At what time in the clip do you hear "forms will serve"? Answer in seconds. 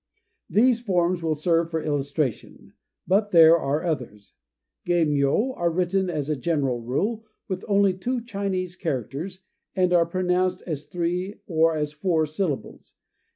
0.81-1.69